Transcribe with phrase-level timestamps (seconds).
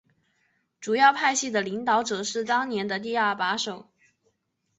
[0.79, 3.87] 主要派系的领导者是当年的第二把手。